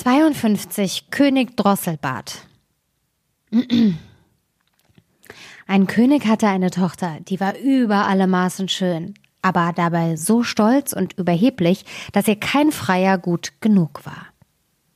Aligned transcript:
52 0.00 1.10
König 1.10 1.58
Drosselbart. 1.58 2.46
Ein 5.66 5.86
König 5.86 6.24
hatte 6.24 6.48
eine 6.48 6.70
Tochter, 6.70 7.18
die 7.20 7.38
war 7.38 7.58
über 7.58 8.06
alle 8.06 8.26
Maßen 8.26 8.70
schön, 8.70 9.12
aber 9.42 9.74
dabei 9.76 10.16
so 10.16 10.42
stolz 10.42 10.94
und 10.94 11.18
überheblich, 11.18 11.84
dass 12.12 12.28
ihr 12.28 12.40
kein 12.40 12.72
Freier 12.72 13.18
gut 13.18 13.52
genug 13.60 14.06
war. 14.06 14.28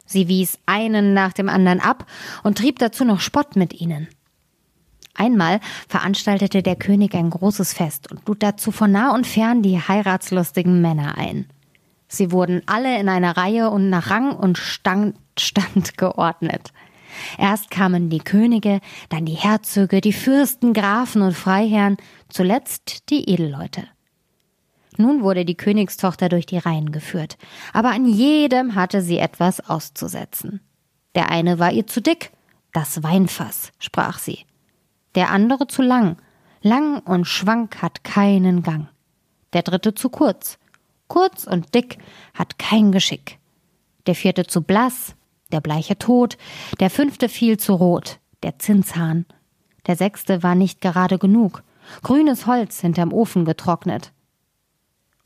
Sie 0.07 0.27
wies 0.29 0.59
einen 0.65 1.13
nach 1.13 1.35
dem 1.35 1.51
anderen 1.51 1.81
ab 1.81 2.07
und 2.43 2.57
trieb 2.57 2.79
dazu 2.79 3.05
noch 3.05 3.21
Spott 3.21 3.57
mit 3.57 3.79
ihnen. 3.79 4.09
Einmal 5.13 5.61
veranstaltete 5.87 6.63
der 6.63 6.77
König 6.77 7.15
ein 7.15 7.29
großes 7.29 7.75
Fest 7.75 8.11
und 8.11 8.27
lud 8.27 8.43
dazu 8.43 8.73
von 8.73 8.91
nah 8.91 9.13
und 9.15 9.27
fern 9.27 9.61
die 9.61 9.79
heiratslustigen 9.79 10.81
Männer 10.81 11.19
ein. 11.19 11.47
Sie 12.17 12.31
wurden 12.31 12.63
alle 12.67 12.99
in 12.99 13.09
einer 13.09 13.37
Reihe 13.37 13.71
und 13.71 13.91
nach 13.91 14.11
Rang 14.11 14.35
und 14.37 14.59
Stand, 14.59 15.17
geordnet. 15.97 16.73
Erst 17.39 17.71
kamen 17.71 18.11
die 18.11 18.19
Könige, 18.19 18.81
dann 19.09 19.25
die 19.25 19.35
Herzöge, 19.35 20.01
die 20.01 20.13
Fürsten, 20.13 20.73
Grafen 20.73 21.23
und 21.23 21.35
Freiherren, 21.35 21.97
zuletzt 22.29 23.11
die 23.11 23.29
Edelleute. 23.29 23.85
Nun 24.97 25.23
wurde 25.23 25.45
die 25.45 25.57
Königstochter 25.57 26.29
durch 26.29 26.47
die 26.47 26.59
Reihen 26.59 26.93
geführt, 26.93 27.37
aber 27.73 27.91
an 27.91 28.07
jedem 28.07 28.77
hatte 28.77 29.03
sie 29.03 29.19
etwas 29.19 29.61
auszusetzen. 29.69 30.61
Der 31.17 31.31
eine 31.31 31.59
war 31.59 31.73
ihr 31.73 31.87
zu 31.87 32.01
dick, 32.01 32.31
das 32.73 33.03
Weinfass, 33.03 33.73
sprach 33.79 34.19
sie. 34.19 34.41
Der 35.15 35.31
andere 35.31 35.67
zu 35.67 35.83
lang, 35.83 36.17
lang 36.63 37.01
und 37.01 37.27
schwank 37.27 37.83
hat 37.83 38.05
keinen 38.05 38.63
Gang. 38.63 38.89
Der 39.53 39.63
dritte 39.63 39.95
zu 39.95 40.11
kurz, 40.11 40.59
kurz 41.15 41.45
und 41.45 41.77
dick, 41.77 41.99
hat 42.35 42.59
kein 42.59 42.91
Geschick. 42.91 43.39
Der 44.07 44.17
vierte 44.17 44.47
zu 44.47 44.63
blass, 44.63 45.15
der 45.53 45.61
bleiche 45.61 45.97
Tod, 45.97 46.37
der 46.81 46.91
fünfte 46.91 47.29
viel 47.29 47.57
zu 47.57 47.75
rot, 47.75 48.19
der 48.43 48.59
Zinshahn. 48.59 49.25
Der 49.87 49.95
sechste 49.95 50.43
war 50.43 50.57
nicht 50.57 50.81
gerade 50.81 51.19
genug, 51.19 51.63
grünes 52.03 52.49
Holz 52.49 52.81
hinterm 52.81 53.13
Ofen 53.13 53.45
getrocknet. 53.45 54.13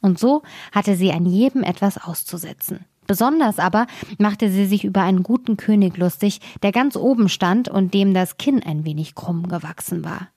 Und 0.02 0.18
so 0.18 0.42
hatte 0.72 0.94
sie 0.94 1.10
an 1.10 1.24
jedem 1.24 1.62
etwas 1.62 1.96
auszusetzen. 1.96 2.84
Besonders 3.06 3.58
aber 3.58 3.86
machte 4.18 4.50
sie 4.50 4.66
sich 4.66 4.84
über 4.84 5.00
einen 5.00 5.22
guten 5.22 5.56
König 5.56 5.96
lustig, 5.96 6.40
der 6.62 6.72
ganz 6.72 6.96
oben 6.96 7.30
stand 7.30 7.70
und 7.70 7.94
dem 7.94 8.12
das 8.12 8.36
Kinn 8.36 8.62
ein 8.62 8.84
wenig 8.84 9.14
krumm 9.14 9.48
gewachsen 9.48 10.04
war. 10.04 10.28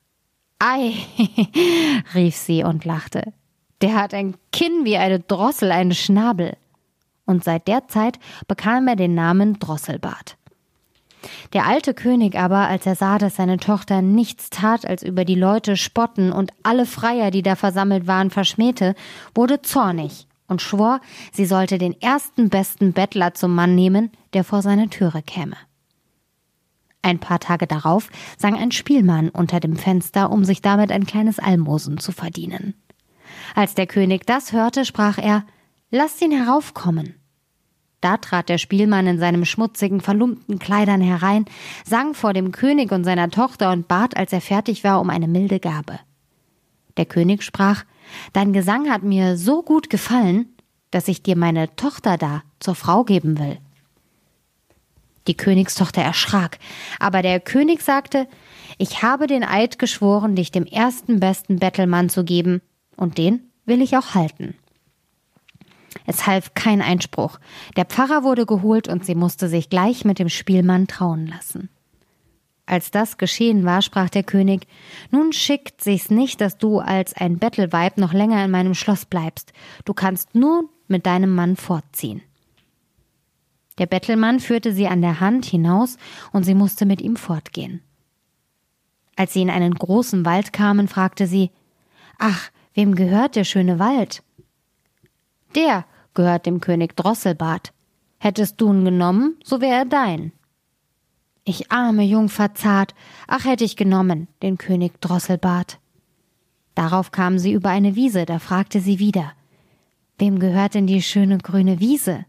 Ei, 0.59 0.94
rief 2.16 2.38
sie 2.38 2.64
und 2.64 2.86
lachte. 2.86 3.33
Der 3.82 3.96
hat 3.96 4.14
ein 4.14 4.36
Kinn 4.52 4.86
wie 4.86 4.98
eine 4.98 5.20
Drossel, 5.20 5.72
einen 5.72 5.94
Schnabel. 5.94 6.56
Und 7.26 7.44
seit 7.44 7.68
der 7.68 7.88
Zeit 7.88 8.20
bekam 8.48 8.88
er 8.88 8.96
den 8.96 9.16
Namen 9.16 9.60
Drosselbart. 9.60 10.38
Der 11.54 11.68
alte 11.68 11.94
König 11.94 12.36
aber, 12.36 12.68
als 12.68 12.86
er 12.86 12.96
sah, 12.96 13.18
dass 13.18 13.36
seine 13.36 13.58
Tochter 13.58 14.02
nichts 14.02 14.50
tat, 14.50 14.86
als 14.86 15.04
über 15.04 15.23
die 15.26 15.36
Leute 15.36 15.78
spotten 15.78 16.32
und 16.32 16.52
alle 16.64 16.86
Freier, 16.86 17.30
die 17.30 17.44
da 17.44 17.56
versammelt 17.56 18.08
waren, 18.08 18.32
verschmähte, 18.32 18.96
wurde 19.36 19.62
zornig 19.62 20.28
und 20.48 20.62
schwor, 20.62 21.00
sie 21.32 21.45
sollte 21.45 21.78
den 21.78 22.00
ersten 22.02 22.50
besten 22.50 22.94
Bettler 22.94 23.34
zum 23.34 23.54
Mann 23.54 23.76
nehmen, 23.76 24.12
der 24.34 24.44
vor 24.44 24.62
seine 24.62 24.90
Türe 24.90 25.22
käme. 25.22 25.56
Ein 27.04 27.20
paar 27.20 27.40
Tage 27.40 27.68
darauf 27.68 28.10
sang 28.38 28.56
ein 28.56 28.72
Spielmann 28.72 29.30
unter 29.30 29.60
dem 29.60 29.76
Fenster, 29.76 30.32
um 30.32 30.44
sich 30.44 30.62
damit 30.62 30.92
ein 30.92 31.06
kleines 31.06 31.40
Almosen 31.40 31.98
zu 31.98 32.12
verdienen. 32.12 32.76
Als 33.56 33.76
der 33.76 33.88
König 33.88 34.26
das 34.26 34.54
hörte, 34.54 34.86
sprach 34.86 35.18
er 35.18 35.46
Lasst 35.90 36.22
ihn 36.22 36.32
heraufkommen. 36.32 37.16
Da 38.00 38.18
trat 38.18 38.50
der 38.50 38.58
Spielmann 38.58 39.06
in 39.08 39.20
seinem 39.20 39.46
schmutzigen, 39.46 40.02
verlumpten 40.02 40.58
Kleidern 40.58 41.02
herein, 41.02 41.46
sang 41.86 42.14
vor 42.14 42.34
dem 42.34 42.52
König 42.52 42.92
und 42.92 43.04
seiner 43.04 43.30
Tochter 43.30 43.72
und 43.72 43.88
bat, 43.88 44.18
als 44.18 44.34
er 44.34 44.42
fertig 44.42 44.84
war, 44.84 45.02
um 45.02 45.10
eine 45.10 45.28
milde 45.28 45.60
Gabe. 45.60 46.00
Der 46.98 47.06
König 47.06 47.44
sprach 47.44 47.84
Dein 48.34 48.54
Gesang 48.54 48.90
hat 48.90 49.04
mir 49.04 49.38
so 49.38 49.61
gut 49.61 49.90
gefallen, 49.90 50.48
dass 50.90 51.08
ich 51.08 51.23
dir 51.23 51.38
meine 51.38 51.76
Tochter 51.76 52.17
da 52.17 52.44
zur 52.60 52.76
Frau 52.76 53.04
geben 53.04 53.38
will. 53.38 53.58
Die 55.28 55.38
Königstochter 55.38 56.02
erschrak, 56.02 56.58
aber 57.00 57.22
der 57.22 57.40
König 57.40 57.82
sagte 57.82 58.28
Ich 58.78 59.04
habe 59.04 59.28
den 59.28 59.44
Eid 59.44 59.78
geschworen, 59.78 60.36
dich 60.36 60.52
dem 60.52 60.66
ersten 60.66 61.20
besten 61.20 61.60
Bettelmann 61.60 62.10
zu 62.10 62.23
geben, 62.23 62.61
und 62.96 63.18
den 63.18 63.52
will 63.66 63.82
ich 63.82 63.98
auch 63.98 64.16
halten. 64.16 64.56
Es 66.06 66.26
half 66.26 66.54
kein 66.54 66.82
Einspruch. 66.82 67.40
Der 67.76 67.86
Pfarrer 67.86 68.24
wurde 68.24 68.46
geholt 68.46 68.88
und 68.88 69.06
sie 69.06 69.16
musste 69.16 69.48
sich 69.48 69.70
gleich 69.70 70.06
mit 70.06 70.20
dem 70.20 70.30
Spielmann 70.30 70.88
trauen 70.88 71.28
lassen. 71.28 71.70
Als 72.66 72.92
das 72.92 73.18
geschehen 73.18 73.66
war, 73.66 73.82
sprach 73.82 74.10
der 74.10 74.24
König, 74.24 74.68
nun 75.10 75.34
schickt 75.34 75.82
sich's 75.82 76.10
nicht, 76.10 76.40
dass 76.40 76.58
du 76.58 76.80
als 76.80 77.14
ein 77.14 77.38
Bettelweib 77.38 77.98
noch 77.98 78.14
länger 78.14 78.44
in 78.46 78.52
meinem 78.52 78.76
Schloss 78.76 79.06
bleibst. 79.06 79.52
Du 79.84 79.94
kannst 79.94 80.36
nur 80.36 80.70
mit 80.88 81.06
deinem 81.06 81.36
Mann 81.36 81.58
fortziehen. 81.58 82.22
Der 83.78 83.88
Bettelmann 83.88 84.40
führte 84.40 84.73
sie 84.73 84.88
an 84.88 85.02
der 85.02 85.20
Hand 85.20 85.46
hinaus 85.46 85.98
und 86.32 86.44
sie 86.44 86.54
musste 86.56 86.86
mit 86.86 87.02
ihm 87.02 87.16
fortgehen. 87.16 87.82
Als 89.16 89.34
sie 89.34 89.42
in 89.42 89.50
einen 89.50 89.73
großen 89.73 90.23
Wald 90.23 90.54
kamen, 90.54 90.88
fragte 90.88 91.28
sie, 91.28 91.52
Ach, 92.20 92.52
Wem 92.73 92.95
gehört 92.95 93.36
der 93.36 93.43
schöne 93.43 93.80
Wald? 93.80 94.23
Der 95.55 95.86
gehört 96.14 96.45
dem 96.45 96.61
König 96.61 96.95
Drosselbart. 96.95 97.73
Hättest 98.17 98.61
du 98.61 98.71
ihn 98.71 98.86
genommen, 98.86 99.37
so 99.43 99.61
wär 99.61 99.76
er 99.77 99.86
dein. 99.86 100.32
Ich 101.43 101.71
arme 101.71 102.04
Jungfer 102.04 102.54
zart, 102.54 102.93
ach 103.27 103.45
hätte 103.45 103.64
ich 103.64 103.76
genommen, 103.76 104.27
den 104.43 104.58
König 104.58 105.02
Drosselbart. 105.02 105.80
Darauf 106.76 107.11
kam 107.11 107.39
sie 107.39 107.52
über 107.52 107.70
eine 107.70 107.95
Wiese, 107.95 108.26
da 108.26 108.39
fragte 108.39 108.80
sie 108.80 108.99
wieder, 108.99 109.33
wem 110.17 110.39
gehört 110.39 110.76
denn 110.76 110.87
die 110.87 111.02
schöne 111.02 111.39
grüne 111.39 111.80
Wiese? 111.80 112.26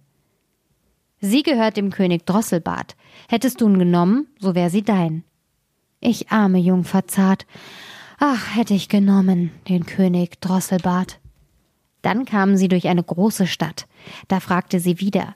Sie 1.20 1.42
gehört 1.42 1.76
dem 1.76 1.90
König 1.90 2.26
Drosselbart. 2.26 2.96
Hättest 3.28 3.60
du 3.60 3.68
ihn 3.68 3.78
genommen, 3.78 4.26
so 4.40 4.56
wär 4.56 4.70
sie 4.70 4.82
dein. 4.82 5.22
Ich 6.00 6.32
arme 6.32 6.58
Jungfer 6.58 7.06
zart, 7.06 7.46
Ach, 8.24 8.54
hätte 8.54 8.72
ich 8.72 8.88
genommen, 8.88 9.50
den 9.68 9.84
König 9.84 10.40
Drosselbart. 10.40 11.18
Dann 12.02 12.24
kamen 12.24 12.56
sie 12.56 12.68
durch 12.68 12.86
eine 12.86 13.02
große 13.02 13.48
Stadt. 13.48 13.88
Da 14.28 14.38
fragte 14.38 14.78
sie 14.78 15.00
wieder, 15.00 15.34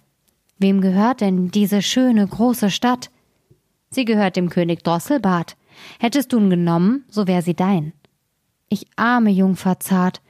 wem 0.58 0.80
gehört 0.80 1.20
denn 1.20 1.50
diese 1.50 1.82
schöne 1.82 2.24
große 2.24 2.70
Stadt? 2.70 3.10
Sie 3.90 4.04
gehört 4.04 4.36
dem 4.36 4.50
König 4.50 4.84
Drosselbart. 4.84 5.56
Hättest 5.98 6.32
du 6.32 6.38
ihn 6.38 6.48
genommen, 6.48 7.04
so 7.08 7.26
wär 7.26 7.42
sie 7.42 7.54
dein. 7.54 7.92
Ich 8.68 8.86
arme 8.94 9.30
Jungfer 9.30 9.80
zart. 9.80 10.22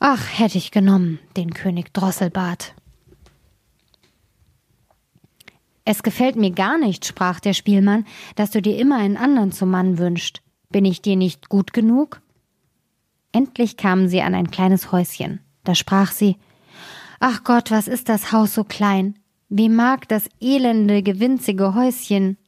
Ach, 0.00 0.26
hätte 0.38 0.56
ich 0.56 0.70
genommen, 0.70 1.18
den 1.36 1.52
König 1.52 1.92
Drosselbart. 1.92 2.74
Es 5.84 6.02
gefällt 6.02 6.36
mir 6.36 6.52
gar 6.52 6.78
nicht, 6.78 7.04
sprach 7.04 7.40
der 7.40 7.52
Spielmann, 7.52 8.06
dass 8.36 8.52
du 8.52 8.62
dir 8.62 8.78
immer 8.78 8.96
einen 8.96 9.18
anderen 9.18 9.52
zum 9.52 9.68
Mann 9.68 9.98
wünscht. 9.98 10.40
Bin 10.74 10.84
ich 10.84 11.00
dir 11.00 11.14
nicht 11.14 11.48
gut 11.48 11.72
genug? 11.72 12.20
Endlich 13.30 13.76
kamen 13.76 14.08
sie 14.08 14.22
an 14.22 14.34
ein 14.34 14.50
kleines 14.50 14.90
Häuschen. 14.90 15.38
Da 15.62 15.76
sprach 15.76 16.10
sie 16.10 16.36
Ach 17.20 17.44
Gott, 17.44 17.70
was 17.70 17.86
ist 17.86 18.08
das 18.08 18.32
Haus 18.32 18.56
so 18.56 18.64
klein? 18.64 19.16
Wie 19.48 19.68
mag 19.68 20.08
das 20.08 20.28
elende, 20.40 21.04
gewinzige 21.04 21.76
Häuschen 21.76 22.38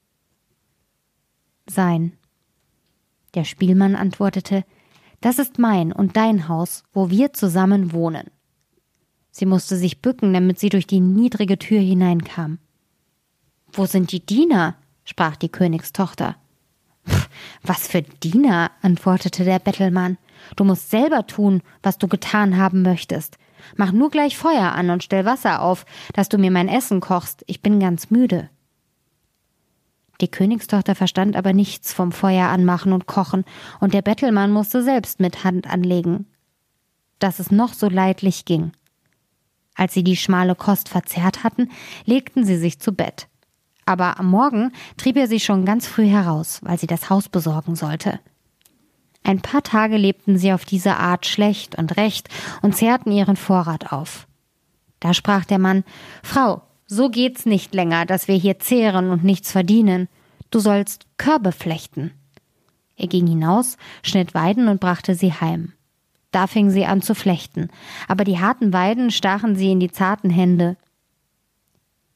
sein? 1.69 2.15
Der 3.35 3.45
Spielmann 3.45 3.95
antwortete 3.95 4.65
Das 5.21 5.39
ist 5.39 5.61
mein 5.61 5.93
und 5.93 6.17
dein 6.17 6.49
Haus, 6.49 6.83
wo 6.93 7.11
wir 7.11 7.33
zusammen 7.33 7.93
wohnen. 7.93 8.33
Sie 9.31 9.47
musste 9.47 9.77
sich 9.77 10.03
bücken, 10.03 10.33
damit 10.33 10.59
sie 10.59 10.71
durch 10.71 10.89
die 10.89 10.99
niedrige 10.99 11.61
Tür 11.61 11.79
hineinkam. 11.79 12.59
Wo 13.71 13.87
sind 13.87 14.11
die 14.11 14.27
Diener? 14.27 14.75
sprach 15.05 15.37
die 15.37 15.49
Königstochter. 15.49 16.34
Was 17.62 17.88
für 17.88 18.03
Diener, 18.03 18.71
antwortete 18.83 19.44
der 19.44 19.59
Bettelmann. 19.59 20.18
Du 20.56 20.65
musst 20.65 20.91
selber 20.91 21.27
tun, 21.27 21.62
was 21.83 21.98
du 21.98 22.09
getan 22.09 22.56
haben 22.56 22.83
möchtest. 22.83 23.38
Mach 23.77 23.92
nur 23.92 24.10
gleich 24.10 24.36
Feuer 24.36 24.72
an 24.72 24.91
und 24.91 25.03
stell 25.03 25.24
Wasser 25.24 25.62
auf, 25.62 25.86
dass 26.12 26.28
du 26.28 26.38
mir 26.38 26.50
mein 26.50 26.68
Essen 26.68 27.00
kochst. 27.00 27.42
Ich 27.47 27.62
bin 27.62 27.80
ganz 27.80 28.10
müde. 28.10 28.48
Die 30.21 30.30
Königstochter 30.30 30.94
verstand 30.94 31.36
aber 31.36 31.53
nichts 31.53 31.92
vom 31.92 32.12
Feuer 32.12 32.48
anmachen 32.48 32.92
und 32.92 33.06
kochen, 33.06 33.44
und 33.80 33.92
der 33.92 34.03
Bettelmann 34.03 34.53
musste 34.53 34.83
selbst 34.83 35.21
mit 35.21 35.44
Hand 35.44 35.66
anlegen. 35.66 36.27
Dass 37.18 37.38
es 37.38 37.50
noch 37.50 37.74
so 37.74 37.88
leidlich 37.88 38.44
ging. 38.44 38.72
Als 39.74 39.92
sie 39.92 40.04
die 40.04 40.16
schmale 40.16 40.54
Kost 40.54 40.88
verzehrt 40.88 41.44
hatten, 41.44 41.71
legten 42.04 42.44
sie 42.44 42.56
sich 42.56 42.80
zu 42.80 42.92
Bett 42.92 43.28
aber 43.86 44.18
am 44.21 44.28
Morgen 44.28 44.72
trieb 44.97 45.16
er 45.16 45.28
sie 45.28 45.41
schon 45.41 45.65
ganz 45.65 45.86
früh 45.86 46.06
heraus, 46.06 46.60
weil 46.62 46.78
sie 46.78 46.86
das 46.88 47.09
Haus 47.09 47.28
besorgen 47.28 47.77
sollte. 47.77 48.21
Ein 49.22 49.41
paar 49.41 49.62
Tage 49.62 49.97
lebten 49.97 50.38
sie 50.38 50.53
auf 50.53 50.65
diese 50.65 50.97
Art 50.97 51.27
schlecht 51.27 51.77
und 51.78 51.97
recht 51.97 52.28
und 52.62 52.77
zehrten 52.77 53.10
ihren 53.10 53.36
Vorrat 53.36 53.92
auf. 53.92 54.27
Da 55.00 55.15
sprach 55.15 55.44
der 55.44 55.59
Mann 55.59 55.84
Frau, 56.22 56.62
so 56.86 57.10
geht's 57.10 57.47
nicht 57.47 57.74
länger, 57.74 58.06
dass 58.06 58.28
wir 58.28 58.36
hier 58.36 58.59
zehren 58.59 59.10
und 59.10 59.24
nichts 59.24 59.50
verdienen. 59.50 60.09
Du 60.50 60.60
sollst 60.60 61.06
Körbe 61.16 61.50
flechten. 61.50 62.12
Er 62.97 63.09
ging 63.09 63.27
hinaus, 63.27 63.77
schnitt 64.03 64.34
Weiden 64.34 64.68
und 64.68 64.80
brachte 64.80 65.15
sie 65.15 65.33
heim. 65.33 65.72
Da 66.30 66.47
fing 66.47 66.71
sie 66.71 66.86
an 66.86 67.03
zu 67.03 67.15
flechten, 67.15 67.68
aber 68.09 68.24
die 68.24 68.38
harten 68.38 68.72
Weiden 68.72 69.10
stachen 69.10 69.56
sie 69.56 69.72
in 69.72 69.80
die 69.80 69.91
zarten 69.91 70.30
Hände. 70.30 70.77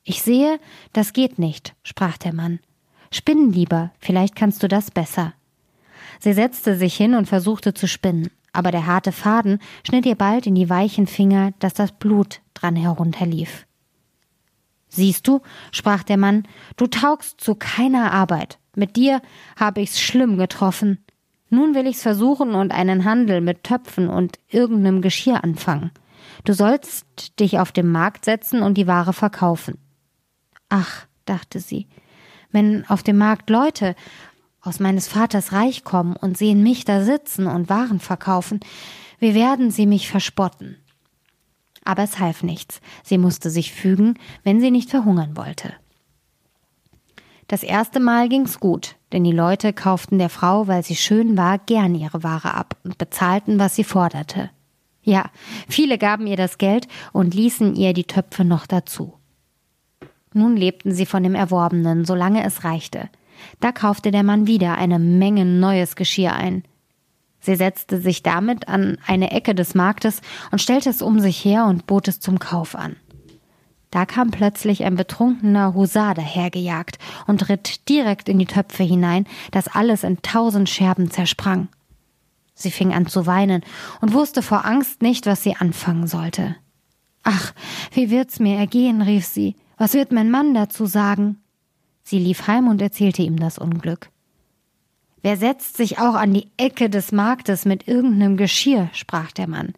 Ich 0.04 0.22
sehe, 0.22 0.58
das 0.92 1.12
geht 1.12 1.38
nicht, 1.38 1.74
sprach 1.82 2.16
der 2.16 2.34
Mann. 2.34 2.60
Spinnen 3.12 3.52
lieber, 3.52 3.90
vielleicht 3.98 4.36
kannst 4.36 4.62
du 4.62 4.68
das 4.68 4.90
besser. 4.90 5.34
Sie 6.20 6.32
setzte 6.32 6.76
sich 6.76 6.96
hin 6.96 7.14
und 7.14 7.26
versuchte 7.26 7.74
zu 7.74 7.86
spinnen, 7.86 8.30
aber 8.52 8.70
der 8.70 8.86
harte 8.86 9.12
Faden 9.12 9.58
schnitt 9.86 10.06
ihr 10.06 10.16
bald 10.16 10.46
in 10.46 10.54
die 10.54 10.70
weichen 10.70 11.06
Finger, 11.06 11.52
dass 11.58 11.74
das 11.74 11.92
Blut 11.92 12.40
dran 12.54 12.76
herunterlief. 12.76 13.66
Siehst 14.88 15.28
du, 15.28 15.40
sprach 15.70 16.02
der 16.02 16.16
Mann, 16.16 16.44
du 16.76 16.86
taugst 16.86 17.40
zu 17.40 17.54
keiner 17.54 18.12
Arbeit. 18.12 18.58
Mit 18.74 18.96
dir 18.96 19.22
habe 19.56 19.80
ich's 19.80 20.00
schlimm 20.00 20.36
getroffen. 20.36 21.04
Nun 21.48 21.74
will 21.74 21.86
ich's 21.86 22.02
versuchen 22.02 22.54
und 22.54 22.72
einen 22.72 23.04
Handel 23.04 23.40
mit 23.40 23.64
Töpfen 23.64 24.08
und 24.08 24.38
irgendeinem 24.48 25.00
Geschirr 25.00 25.42
anfangen. 25.44 25.90
Du 26.44 26.52
sollst 26.52 27.38
dich 27.38 27.58
auf 27.58 27.72
den 27.72 27.90
Markt 27.90 28.24
setzen 28.24 28.62
und 28.62 28.74
die 28.74 28.86
Ware 28.86 29.12
verkaufen. 29.12 29.78
Ach, 30.70 31.06
dachte 31.26 31.60
sie, 31.60 31.86
wenn 32.50 32.86
auf 32.88 33.02
dem 33.02 33.18
Markt 33.18 33.50
Leute 33.50 33.94
aus 34.62 34.80
meines 34.80 35.08
Vaters 35.08 35.52
Reich 35.52 35.84
kommen 35.84 36.16
und 36.16 36.38
sehen 36.38 36.62
mich 36.62 36.84
da 36.84 37.02
sitzen 37.02 37.46
und 37.46 37.68
Waren 37.68 38.00
verkaufen, 38.00 38.60
wie 39.18 39.34
werden 39.34 39.70
sie 39.70 39.86
mich 39.86 40.08
verspotten? 40.08 40.76
Aber 41.84 42.02
es 42.02 42.18
half 42.18 42.42
nichts. 42.42 42.80
Sie 43.02 43.18
musste 43.18 43.50
sich 43.50 43.72
fügen, 43.72 44.18
wenn 44.44 44.60
sie 44.60 44.70
nicht 44.70 44.90
verhungern 44.90 45.36
wollte. 45.36 45.72
Das 47.48 47.62
erste 47.62 48.00
Mal 48.00 48.28
ging's 48.28 48.60
gut, 48.60 48.96
denn 49.12 49.24
die 49.24 49.32
Leute 49.32 49.72
kauften 49.72 50.18
der 50.18 50.28
Frau, 50.28 50.68
weil 50.68 50.84
sie 50.84 50.94
schön 50.94 51.36
war, 51.36 51.58
gern 51.58 51.94
ihre 51.94 52.22
Ware 52.22 52.54
ab 52.54 52.76
und 52.84 52.96
bezahlten, 52.96 53.58
was 53.58 53.74
sie 53.74 53.82
forderte. 53.82 54.50
Ja, 55.02 55.30
viele 55.68 55.98
gaben 55.98 56.26
ihr 56.26 56.36
das 56.36 56.58
Geld 56.58 56.86
und 57.12 57.34
ließen 57.34 57.74
ihr 57.74 57.92
die 57.92 58.04
Töpfe 58.04 58.44
noch 58.44 58.66
dazu. 58.66 59.19
Nun 60.32 60.56
lebten 60.56 60.92
sie 60.92 61.06
von 61.06 61.22
dem 61.22 61.34
Erworbenen, 61.34 62.04
solange 62.04 62.44
es 62.44 62.64
reichte. 62.64 63.08
Da 63.58 63.72
kaufte 63.72 64.10
der 64.10 64.22
Mann 64.22 64.46
wieder 64.46 64.76
eine 64.76 64.98
Menge 64.98 65.44
neues 65.44 65.96
Geschirr 65.96 66.34
ein. 66.34 66.64
Sie 67.40 67.56
setzte 67.56 68.00
sich 68.00 68.22
damit 68.22 68.68
an 68.68 68.98
eine 69.06 69.30
Ecke 69.32 69.54
des 69.54 69.74
Marktes 69.74 70.20
und 70.50 70.60
stellte 70.60 70.90
es 70.90 71.02
um 71.02 71.20
sich 71.20 71.44
her 71.44 71.66
und 71.66 71.86
bot 71.86 72.06
es 72.06 72.20
zum 72.20 72.38
Kauf 72.38 72.74
an. 72.74 72.96
Da 73.90 74.06
kam 74.06 74.30
plötzlich 74.30 74.84
ein 74.84 74.94
betrunkener 74.94 75.74
Husar 75.74 76.14
dahergejagt 76.14 76.98
und 77.26 77.48
ritt 77.48 77.88
direkt 77.88 78.28
in 78.28 78.38
die 78.38 78.46
Töpfe 78.46 78.84
hinein, 78.84 79.26
dass 79.50 79.68
alles 79.68 80.04
in 80.04 80.22
tausend 80.22 80.68
Scherben 80.68 81.10
zersprang. 81.10 81.68
Sie 82.54 82.70
fing 82.70 82.92
an 82.92 83.06
zu 83.06 83.26
weinen 83.26 83.64
und 84.00 84.12
wusste 84.12 84.42
vor 84.42 84.64
Angst 84.64 85.02
nicht, 85.02 85.26
was 85.26 85.42
sie 85.42 85.56
anfangen 85.56 86.06
sollte. 86.06 86.56
Ach, 87.22 87.52
wie 87.92 88.10
wird's 88.10 88.38
mir 88.38 88.58
ergehen, 88.58 89.02
rief 89.02 89.24
sie. 89.24 89.56
Was 89.80 89.94
wird 89.94 90.12
mein 90.12 90.30
Mann 90.30 90.52
dazu 90.52 90.84
sagen? 90.84 91.38
Sie 92.02 92.18
lief 92.18 92.46
heim 92.46 92.68
und 92.68 92.82
erzählte 92.82 93.22
ihm 93.22 93.38
das 93.38 93.56
Unglück. 93.56 94.10
Wer 95.22 95.38
setzt 95.38 95.78
sich 95.78 95.98
auch 95.98 96.16
an 96.16 96.34
die 96.34 96.48
Ecke 96.58 96.90
des 96.90 97.12
Marktes 97.12 97.64
mit 97.64 97.88
irgendeinem 97.88 98.36
Geschirr? 98.36 98.90
sprach 98.92 99.32
der 99.32 99.48
Mann. 99.48 99.72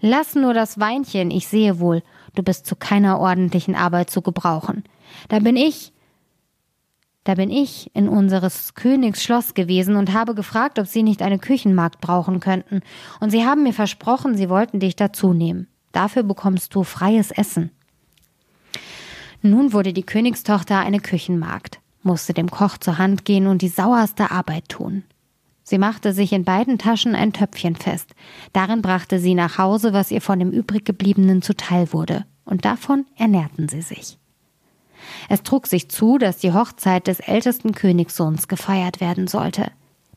Lass 0.00 0.34
nur 0.34 0.54
das 0.54 0.80
Weinchen, 0.80 1.30
ich 1.30 1.46
sehe 1.46 1.78
wohl, 1.78 2.02
du 2.34 2.42
bist 2.42 2.66
zu 2.66 2.74
keiner 2.74 3.20
ordentlichen 3.20 3.76
Arbeit 3.76 4.10
zu 4.10 4.22
gebrauchen. 4.22 4.82
Da 5.28 5.38
bin 5.38 5.54
ich, 5.54 5.92
da 7.22 7.36
bin 7.36 7.50
ich 7.50 7.94
in 7.94 8.08
unseres 8.08 8.74
Königs 8.74 9.22
Schloss 9.22 9.54
gewesen 9.54 9.94
und 9.94 10.12
habe 10.12 10.34
gefragt, 10.34 10.80
ob 10.80 10.88
sie 10.88 11.04
nicht 11.04 11.22
eine 11.22 11.38
Küchenmagd 11.38 12.00
brauchen 12.00 12.40
könnten, 12.40 12.80
und 13.20 13.30
sie 13.30 13.46
haben 13.46 13.62
mir 13.62 13.72
versprochen, 13.72 14.36
sie 14.36 14.50
wollten 14.50 14.80
dich 14.80 14.96
dazu 14.96 15.32
nehmen. 15.32 15.68
Dafür 15.92 16.24
bekommst 16.24 16.74
du 16.74 16.82
freies 16.82 17.30
Essen. 17.30 17.70
Nun 19.42 19.72
wurde 19.72 19.92
die 19.92 20.04
Königstochter 20.04 20.78
eine 20.78 21.00
Küchenmagd 21.00 21.82
musste 22.02 22.32
dem 22.32 22.50
Koch 22.50 22.78
zur 22.78 22.98
Hand 22.98 23.24
gehen 23.24 23.46
und 23.46 23.62
die 23.62 23.68
sauerste 23.68 24.30
Arbeit 24.30 24.68
tun. 24.68 25.04
Sie 25.64 25.78
machte 25.78 26.12
sich 26.12 26.32
in 26.32 26.44
beiden 26.44 26.78
Taschen 26.78 27.14
ein 27.14 27.32
Töpfchen 27.32 27.76
fest. 27.76 28.10
Darin 28.52 28.82
brachte 28.82 29.18
sie 29.18 29.34
nach 29.34 29.58
Hause, 29.58 29.92
was 29.92 30.10
ihr 30.10 30.20
von 30.20 30.38
dem 30.38 30.50
übriggebliebenen 30.50 31.40
zuteil 31.40 31.92
wurde, 31.92 32.24
und 32.44 32.64
davon 32.64 33.06
ernährten 33.16 33.68
sie 33.68 33.82
sich. 33.82 34.18
Es 35.28 35.42
trug 35.42 35.66
sich 35.66 35.88
zu, 35.88 36.18
dass 36.18 36.38
die 36.38 36.52
Hochzeit 36.52 37.06
des 37.06 37.20
ältesten 37.20 37.72
Königssohns 37.72 38.48
gefeiert 38.48 39.00
werden 39.00 39.28
sollte. 39.28 39.70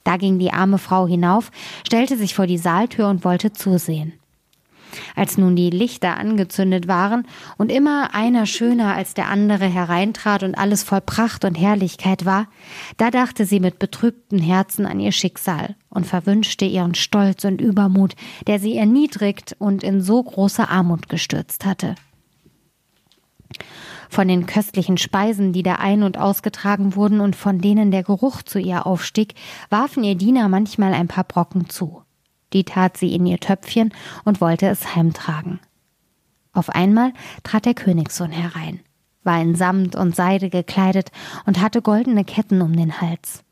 Da 0.03 0.17
ging 0.17 0.37
die 0.39 0.51
arme 0.51 0.77
Frau 0.77 1.07
hinauf, 1.07 1.51
stellte 1.85 2.17
sich 2.17 2.35
vor 2.35 2.47
die 2.47 2.59
Saaltür 2.59 3.07
und 3.07 3.23
wollte 3.23 3.53
zusehen. 3.53 4.13
Als 5.15 5.37
nun 5.37 5.55
die 5.55 5.69
Lichter 5.69 6.17
angezündet 6.17 6.87
waren 6.87 7.27
und 7.57 7.71
immer 7.71 8.13
einer 8.13 8.45
schöner 8.45 8.95
als 8.95 9.13
der 9.13 9.29
andere 9.29 9.65
hereintrat 9.65 10.43
und 10.43 10.55
alles 10.55 10.83
voll 10.83 11.01
Pracht 11.01 11.45
und 11.45 11.55
Herrlichkeit 11.55 12.25
war, 12.25 12.47
da 12.97 13.11
dachte 13.11 13.45
sie 13.45 13.59
mit 13.59 13.79
betrübtem 13.79 14.39
Herzen 14.39 14.85
an 14.85 14.99
ihr 14.99 15.11
Schicksal 15.11 15.75
und 15.89 16.05
verwünschte 16.05 16.65
ihren 16.65 16.95
Stolz 16.95 17.43
und 17.45 17.61
Übermut, 17.61 18.15
der 18.47 18.59
sie 18.59 18.77
erniedrigt 18.77 19.55
und 19.59 19.83
in 19.83 20.01
so 20.01 20.21
große 20.21 20.69
Armut 20.69 21.09
gestürzt 21.09 21.65
hatte. 21.65 21.95
Von 24.09 24.27
den 24.27 24.45
köstlichen 24.45 24.97
Speisen, 24.97 25.51
die 25.51 25.63
da 25.63 25.75
ein- 25.75 26.03
und 26.03 26.17
ausgetragen 26.17 26.95
wurden 26.95 27.19
und 27.19 27.35
von 27.35 27.59
denen 27.59 27.91
der 27.91 28.03
Geruch 28.03 28.43
zu 28.43 28.59
ihr 28.59 28.85
aufstieg, 28.85 29.33
warfen 29.69 30.03
ihr 30.03 30.15
Diener 30.15 30.47
manchmal 30.47 30.93
ein 30.93 31.07
paar 31.07 31.23
Brocken 31.23 31.69
zu. 31.69 32.04
Die 32.55 32.63
tat 32.63 32.95
sie 32.95 33.13
in 33.13 33.25
ihr 33.25 33.37
Töpfchen 33.37 33.93
und 34.23 34.39
wollte 34.39 34.67
es 34.67 34.95
heimtragen. 34.95 35.59
Auf 36.53 36.69
einmal 36.69 37.11
trat 37.43 37.65
der 37.65 37.73
Königssohn 37.73 38.31
herein, 38.31 38.79
war 39.23 39.41
in 39.41 39.55
Samt 39.55 39.97
und 39.97 40.15
Seide 40.15 40.49
gekleidet 40.49 41.11
und 41.45 41.59
hatte 41.59 41.81
goldene 41.81 42.23
Ketten 42.23 42.61
um 42.61 42.73
den 42.73 43.01
Hals. 43.01 43.43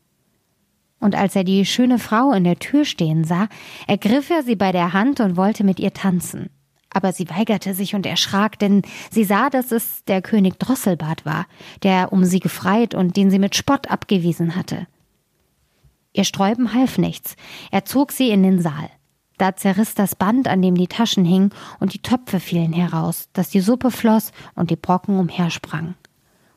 Und 1.00 1.14
als 1.14 1.36
er 1.36 1.44
die 1.44 1.66
schöne 1.66 1.98
Frau 1.98 2.32
in 2.32 2.44
der 2.44 2.58
Tür 2.58 2.86
stehen 2.86 3.24
sah, 3.24 3.48
ergriff 3.86 4.30
er 4.30 4.42
sie 4.42 4.56
bei 4.56 4.72
der 4.72 4.94
Hand 4.94 5.20
und 5.20 5.36
wollte 5.36 5.64
mit 5.64 5.78
ihr 5.80 5.92
tanzen. 5.92 6.48
Aber 6.88 7.12
sie 7.12 7.28
weigerte 7.28 7.74
sich 7.74 7.94
und 7.94 8.06
erschrak, 8.06 8.58
denn 8.58 8.80
sie 9.10 9.24
sah, 9.24 9.50
dass 9.50 9.70
es 9.70 10.02
der 10.06 10.22
König 10.22 10.58
Drosselbart 10.58 11.26
war, 11.26 11.44
der 11.82 12.10
um 12.10 12.24
sie 12.24 12.40
gefreit 12.40 12.94
und 12.94 13.18
den 13.18 13.30
sie 13.30 13.38
mit 13.38 13.54
Spott 13.54 13.90
abgewiesen 13.90 14.56
hatte. 14.56 14.86
Ihr 16.14 16.24
Sträuben 16.24 16.72
half 16.72 16.96
nichts. 16.96 17.36
Er 17.72 17.84
zog 17.84 18.12
sie 18.12 18.30
in 18.30 18.44
den 18.44 18.62
Saal. 18.62 18.88
Da 19.36 19.56
zerriss 19.56 19.94
das 19.94 20.14
Band, 20.14 20.46
an 20.46 20.62
dem 20.62 20.76
die 20.76 20.86
Taschen 20.86 21.24
hingen, 21.24 21.50
und 21.80 21.92
die 21.92 21.98
Töpfe 21.98 22.38
fielen 22.38 22.72
heraus, 22.72 23.28
dass 23.32 23.50
die 23.50 23.60
Suppe 23.60 23.90
floss 23.90 24.30
und 24.54 24.70
die 24.70 24.76
Brocken 24.76 25.18
umhersprangen. 25.18 25.96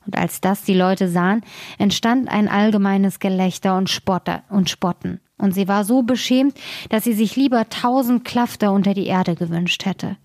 Und 0.06 0.16
als 0.16 0.42
das 0.42 0.62
die 0.62 0.76
Leute 0.76 1.10
sahen, 1.10 1.42
entstand 1.80 2.30
ein 2.30 2.48
allgemeines 2.48 3.20
Gelächter 3.20 3.76
und, 3.76 3.90
Spotter 3.90 4.44
und 4.50 4.70
Spotten. 4.70 5.20
Und 5.40 5.54
sie 5.54 5.68
war 5.68 5.84
so 5.84 6.04
beschämt, 6.04 6.58
dass 6.90 7.04
sie 7.04 7.14
sich 7.14 7.36
lieber 7.36 7.68
tausend 7.70 8.26
Klafter 8.26 8.72
unter 8.72 8.94
die 8.94 9.08
Erde 9.08 9.36
gewünscht 9.36 9.86
hätte. 9.86 10.18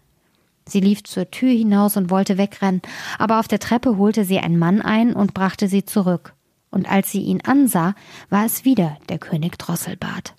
Sie 0.67 0.81
lief 0.81 1.05
zur 1.05 1.31
Tür 1.31 1.51
hinaus 1.51 1.97
und 1.97 2.11
wollte 2.11 2.37
wegrennen, 2.37 2.83
aber 3.19 3.41
auf 3.41 3.49
der 3.49 3.59
Treppe 3.59 3.97
holte 3.97 4.25
sie 4.25 4.39
ein 4.39 4.59
Mann 4.59 4.83
ein 4.83 5.15
und 5.15 5.33
brachte 5.33 5.69
sie 5.69 5.85
zurück 5.85 6.35
und 6.73 6.91
als 6.91 7.13
sie 7.13 7.23
ihn 7.23 7.43
ansah, 7.43 7.95
war 8.29 8.45
es 8.45 8.65
wieder 8.65 8.97
der 9.09 9.19
König 9.19 9.59
Drosselbart. 9.59 10.35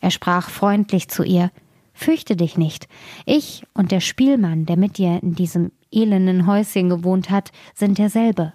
Er 0.00 0.10
sprach 0.10 0.50
freundlich 0.50 1.08
zu 1.08 1.22
ihr 1.22 1.52
Fürchte 1.96 2.34
dich 2.34 2.58
nicht, 2.58 2.88
ich 3.24 3.64
und 3.72 3.92
der 3.92 4.00
Spielmann, 4.00 4.66
der 4.66 4.76
mit 4.76 4.98
dir 4.98 5.22
in 5.22 5.36
diesem 5.36 5.70
elenden 5.92 6.44
Häuschen 6.44 6.88
gewohnt 6.88 7.30
hat, 7.30 7.52
sind 7.72 7.98
derselbe. 7.98 8.52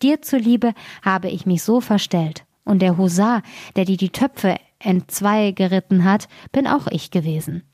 Dir 0.00 0.22
zuliebe 0.22 0.72
habe 1.02 1.28
ich 1.28 1.44
mich 1.44 1.62
so 1.62 1.82
verstellt, 1.82 2.46
und 2.64 2.80
der 2.80 2.96
Husar, 2.96 3.42
der 3.76 3.84
dir 3.84 3.98
die 3.98 4.08
Töpfe 4.08 4.56
entzwei 4.78 5.50
geritten 5.50 6.04
hat, 6.04 6.28
bin 6.52 6.66
auch 6.66 6.86
ich 6.86 7.10
gewesen. 7.10 7.64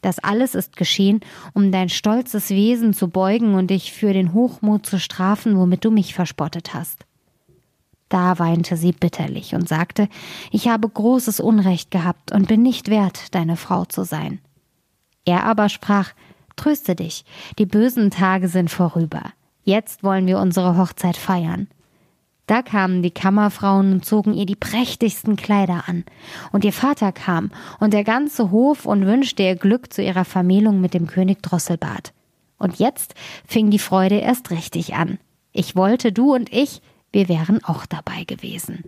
Das 0.00 0.18
alles 0.18 0.54
ist 0.54 0.76
geschehen, 0.76 1.20
um 1.54 1.72
dein 1.72 1.88
stolzes 1.88 2.50
Wesen 2.50 2.94
zu 2.94 3.08
beugen 3.08 3.54
und 3.54 3.70
dich 3.70 3.92
für 3.92 4.12
den 4.12 4.32
Hochmut 4.32 4.84
zu 4.84 4.98
strafen, 4.98 5.56
womit 5.56 5.84
du 5.84 5.90
mich 5.90 6.14
verspottet 6.14 6.74
hast. 6.74 7.07
Da 8.08 8.38
weinte 8.38 8.76
sie 8.76 8.92
bitterlich 8.92 9.54
und 9.54 9.68
sagte, 9.68 10.08
ich 10.50 10.68
habe 10.68 10.88
großes 10.88 11.40
Unrecht 11.40 11.90
gehabt 11.90 12.32
und 12.32 12.48
bin 12.48 12.62
nicht 12.62 12.88
wert, 12.88 13.34
deine 13.34 13.56
Frau 13.56 13.84
zu 13.84 14.04
sein. 14.04 14.40
Er 15.24 15.44
aber 15.44 15.68
sprach, 15.68 16.12
Tröste 16.58 16.96
dich, 16.96 17.24
die 17.58 17.66
bösen 17.66 18.10
Tage 18.10 18.48
sind 18.48 18.68
vorüber. 18.70 19.22
Jetzt 19.62 20.02
wollen 20.02 20.26
wir 20.26 20.38
unsere 20.38 20.76
Hochzeit 20.76 21.16
feiern. 21.16 21.68
Da 22.46 22.62
kamen 22.62 23.02
die 23.02 23.10
Kammerfrauen 23.10 23.92
und 23.92 24.04
zogen 24.04 24.34
ihr 24.34 24.46
die 24.46 24.56
prächtigsten 24.56 25.36
Kleider 25.36 25.84
an. 25.86 26.04
Und 26.50 26.64
ihr 26.64 26.72
Vater 26.72 27.12
kam 27.12 27.50
und 27.78 27.92
der 27.92 28.04
ganze 28.04 28.50
Hof 28.50 28.86
und 28.86 29.06
wünschte 29.06 29.42
ihr 29.42 29.54
Glück 29.54 29.92
zu 29.92 30.02
ihrer 30.02 30.24
Vermählung 30.24 30.80
mit 30.80 30.94
dem 30.94 31.06
König 31.06 31.42
Drosselbart. 31.42 32.12
Und 32.58 32.78
jetzt 32.78 33.14
fing 33.46 33.70
die 33.70 33.78
Freude 33.78 34.16
erst 34.16 34.50
richtig 34.50 34.94
an. 34.94 35.18
Ich 35.52 35.76
wollte, 35.76 36.10
du 36.10 36.34
und 36.34 36.52
ich, 36.52 36.82
wir 37.12 37.28
wären 37.28 37.62
auch 37.64 37.86
dabei 37.86 38.24
gewesen. 38.24 38.84